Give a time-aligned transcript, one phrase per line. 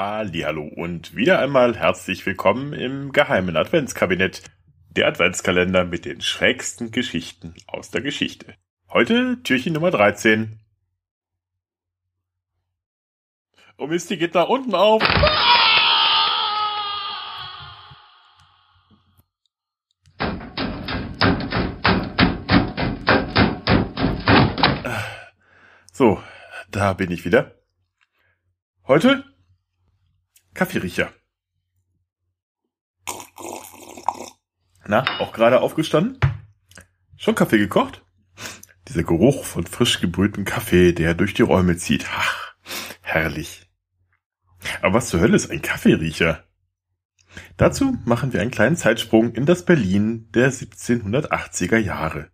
[0.00, 4.44] Hallo und wieder einmal herzlich willkommen im geheimen Adventskabinett.
[4.90, 8.54] Der Adventskalender mit den schrägsten Geschichten aus der Geschichte.
[8.90, 10.60] Heute Türchen Nummer 13.
[13.76, 15.02] Oh Mist, die geht nach unten auf.
[25.92, 26.22] So,
[26.70, 27.56] da bin ich wieder.
[28.86, 29.24] Heute
[30.58, 31.12] Kaffeeriecher.
[34.88, 36.18] Na, auch gerade aufgestanden?
[37.16, 38.04] Schon Kaffee gekocht?
[38.88, 42.06] Dieser Geruch von frisch gebrühtem Kaffee, der durch die Räume zieht.
[42.12, 42.56] Ach,
[43.02, 43.70] herrlich.
[44.82, 46.42] Aber was zur Hölle ist ein Kaffeeriecher?
[47.56, 52.32] Dazu machen wir einen kleinen Zeitsprung in das Berlin der 1780er Jahre.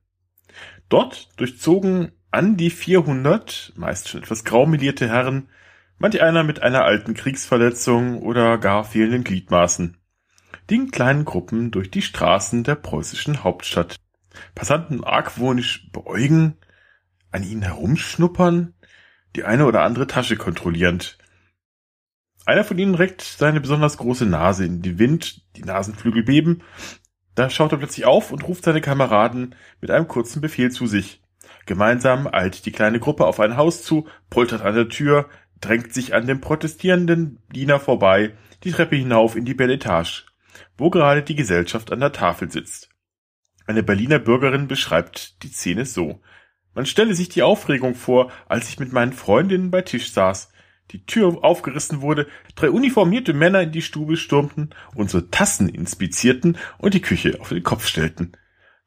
[0.89, 5.51] Dort durchzogen an die 400, meist schon etwas graumelierte Herren,
[5.99, 9.97] manch einer mit einer alten Kriegsverletzung oder gar fehlenden Gliedmaßen,
[10.71, 13.97] die in kleinen Gruppen durch die Straßen der preußischen Hauptstadt.
[14.55, 16.57] Passanten argwöhnisch beäugen,
[17.31, 18.75] an ihnen herumschnuppern,
[19.37, 21.19] die eine oder andere Tasche kontrollierend.
[22.47, 26.63] Einer von ihnen reckt seine besonders große Nase in den Wind, die Nasenflügel beben,
[27.35, 31.23] da schaut er plötzlich auf und ruft seine Kameraden mit einem kurzen Befehl zu sich.
[31.67, 35.29] Gemeinsam eilt die kleine Gruppe auf ein Haus zu, poltert an der Tür,
[35.65, 38.35] drängt sich an dem protestierenden Diener vorbei,
[38.65, 40.27] die Treppe hinauf in die Belle Etage,
[40.77, 42.91] wo gerade die Gesellschaft an der Tafel sitzt.
[43.67, 46.21] Eine Berliner Bürgerin beschreibt die Szene so.
[46.75, 50.51] Man stelle sich die Aufregung vor, als ich mit meinen Freundinnen bei Tisch saß,
[50.91, 52.27] die Tür aufgerissen wurde,
[52.57, 57.63] drei uniformierte Männer in die Stube stürmten, unsere Tassen inspizierten und die Küche auf den
[57.63, 58.33] Kopf stellten.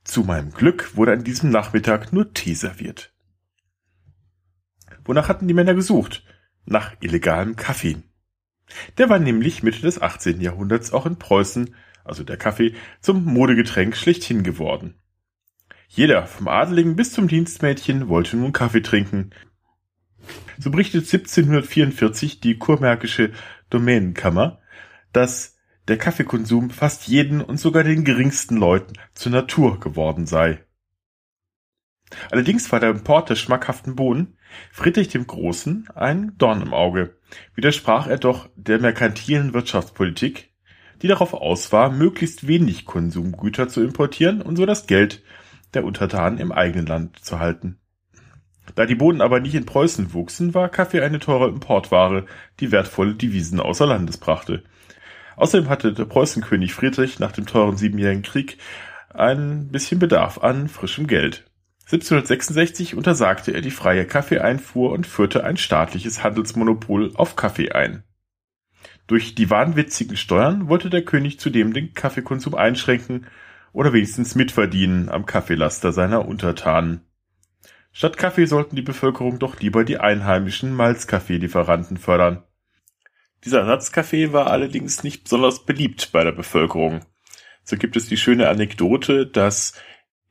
[0.03, 3.13] Zu meinem Glück wurde an diesem Nachmittag nur Tee serviert.
[5.05, 6.23] Wonach hatten die Männer gesucht?
[6.69, 7.95] Nach illegalem Kaffee.
[8.97, 10.41] Der war nämlich Mitte des 18.
[10.41, 11.73] Jahrhunderts auch in Preußen,
[12.03, 14.95] also der Kaffee, zum Modegetränk schlechthin geworden.
[15.87, 19.29] Jeder, vom Adeligen bis zum Dienstmädchen, wollte nun Kaffee trinken.
[20.59, 23.31] So berichtet 1744 die kurmärkische
[23.69, 24.59] Domänenkammer,
[25.13, 25.57] dass
[25.87, 30.65] der Kaffeekonsum fast jeden und sogar den geringsten Leuten zur Natur geworden sei.
[32.29, 34.36] Allerdings war der Import der schmackhaften Bohnen
[34.71, 37.15] Friedrich dem Großen ein Dorn im Auge,
[37.55, 40.51] widersprach er doch der merkantilen Wirtschaftspolitik,
[41.01, 45.23] die darauf aus war, möglichst wenig Konsumgüter zu importieren und so das Geld
[45.73, 47.77] der Untertanen im eigenen Land zu halten.
[48.75, 52.25] Da die Bohnen aber nicht in Preußen wuchsen, war Kaffee eine teure Importware,
[52.59, 54.63] die wertvolle Devisen außer Landes brachte.
[55.35, 58.57] Außerdem hatte der Preußenkönig Friedrich nach dem teuren Siebenjährigen Krieg
[59.09, 61.46] ein bisschen Bedarf an frischem Geld.
[61.87, 68.03] 1766 untersagte er die freie Kaffeeeinfuhr und führte ein staatliches Handelsmonopol auf Kaffee ein.
[69.07, 73.27] Durch die wahnwitzigen Steuern wollte der König zudem den Kaffeekonsum einschränken
[73.71, 77.05] oder wenigstens mitverdienen am Kaffeelaster seiner Untertanen.
[77.93, 82.43] Statt Kaffee sollten die Bevölkerung doch lieber die einheimischen Malzkaffeelieferanten fördern.
[83.45, 87.05] Dieser Ersatzkaffee war allerdings nicht besonders beliebt bei der Bevölkerung.
[87.63, 89.73] So gibt es die schöne Anekdote, dass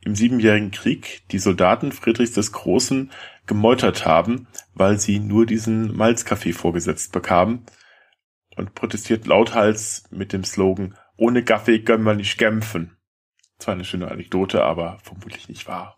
[0.07, 3.11] im Siebenjährigen Krieg die Soldaten Friedrichs des Großen
[3.47, 7.67] gemeutert haben, weil sie nur diesen Malzkaffee vorgesetzt bekamen
[8.55, 12.97] und protestiert lauthals mit dem Slogan Ohne Kaffee können wir nicht kämpfen.
[13.59, 15.97] Zwar eine schöne Anekdote, aber vermutlich nicht wahr.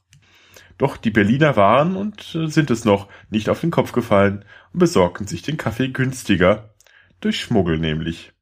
[0.78, 5.26] Doch die Berliner waren und sind es noch nicht auf den Kopf gefallen und besorgten
[5.26, 6.75] sich den Kaffee günstiger
[7.20, 8.32] durch Schmuggel nämlich.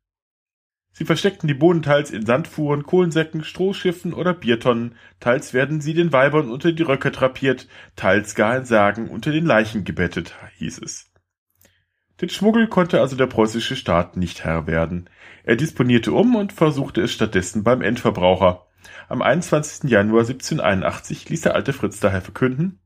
[0.99, 6.11] Sie versteckten die Bohnen teils in Sandfuhren, Kohlensäcken, Strohschiffen oder Biertonnen, teils werden sie den
[6.11, 11.13] Weibern unter die Röcke drapiert, teils gar in Särgen unter den Leichen gebettet, hieß es.
[12.23, 15.11] Den Schmuggel konnte also der preußische Staat nicht Herr werden.
[15.45, 18.65] Er disponierte um und versuchte es stattdessen beim Endverbraucher.
[19.11, 19.91] Am 21.
[19.91, 22.81] Januar 1781 ließ der alte Fritz daher verkünden,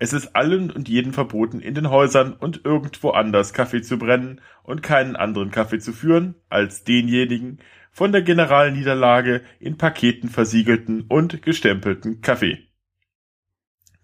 [0.00, 4.40] es ist allen und jeden verboten, in den Häusern und irgendwo anders Kaffee zu brennen
[4.62, 7.58] und keinen anderen Kaffee zu führen, als denjenigen
[7.92, 12.66] von der Generalniederlage in Paketen versiegelten und gestempelten Kaffee.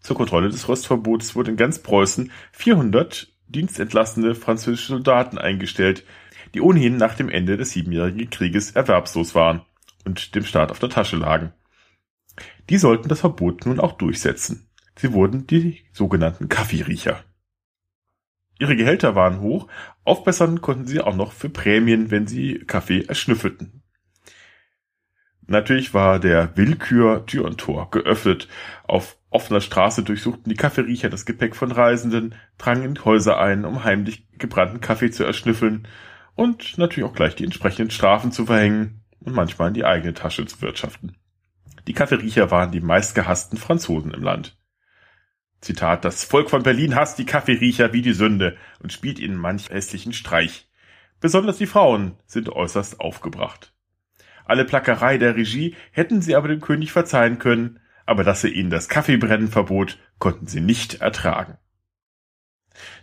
[0.00, 6.04] Zur Kontrolle des Rostverbots wurden in ganz Preußen 400 dienstentlassene französische Soldaten eingestellt,
[6.52, 9.62] die ohnehin nach dem Ende des Siebenjährigen Krieges erwerbslos waren
[10.04, 11.54] und dem Staat auf der Tasche lagen.
[12.68, 14.65] Die sollten das Verbot nun auch durchsetzen.
[14.98, 17.22] Sie wurden die sogenannten Kaffeeriecher.
[18.58, 19.68] Ihre Gehälter waren hoch,
[20.04, 23.82] aufbessern konnten sie auch noch für Prämien, wenn sie Kaffee erschnüffelten.
[25.48, 28.48] Natürlich war der Willkür Tür und Tor geöffnet.
[28.84, 33.84] Auf offener Straße durchsuchten die Kaffeeriecher das Gepäck von Reisenden, drangen in Häuser ein, um
[33.84, 35.86] heimlich gebrannten Kaffee zu erschnüffeln
[36.34, 40.46] und natürlich auch gleich die entsprechenden Strafen zu verhängen und manchmal in die eigene Tasche
[40.46, 41.16] zu wirtschaften.
[41.86, 44.56] Die Kaffeeriecher waren die meistgehassten Franzosen im Land.
[45.60, 49.70] Zitat, das Volk von Berlin hasst die Kaffeeriecher wie die Sünde und spielt ihnen manch
[49.70, 50.68] hässlichen Streich.
[51.20, 53.72] Besonders die Frauen sind äußerst aufgebracht.
[54.44, 58.70] Alle Plackerei der Regie hätten sie aber dem König verzeihen können, aber dass er ihnen
[58.70, 61.58] das Kaffeebrennen verbot, konnten sie nicht ertragen.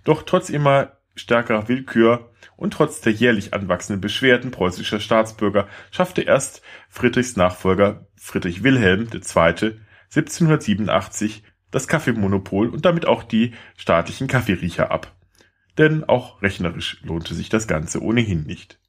[0.04, 6.62] Doch trotz immer stärkerer Willkür und trotz der jährlich anwachsenden Beschwerden preußischer Staatsbürger schaffte erst
[6.90, 9.80] Friedrichs Nachfolger Friedrich Wilhelm II.
[10.16, 11.44] 1787
[11.74, 15.16] das Kaffeemonopol und damit auch die staatlichen Kaffeeriecher ab.
[15.78, 18.80] Denn auch rechnerisch lohnte sich das Ganze ohnehin nicht.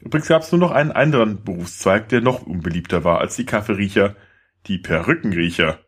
[0.00, 4.16] Übrigens gab es nur noch einen anderen Berufszweig, der noch unbeliebter war als die Kaffeeriecher,
[4.66, 5.78] die Perückenriecher.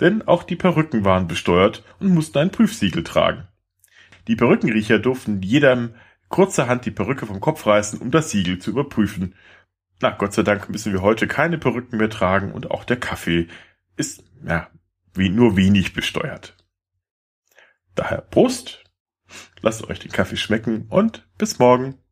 [0.00, 3.48] Denn auch die Perücken waren besteuert und mussten ein Prüfsiegel tragen.
[4.28, 5.96] Die Perückenriecher durften jedem
[6.28, 9.34] kurzerhand die Perücke vom Kopf reißen, um das Siegel zu überprüfen.
[10.00, 13.48] Na, Gott sei Dank müssen wir heute keine Perücken mehr tragen und auch der Kaffee
[13.96, 14.68] ist, ja,
[15.14, 16.56] wie nur wenig besteuert.
[17.94, 18.84] Daher Prost,
[19.60, 22.03] lasst euch den Kaffee schmecken und bis morgen.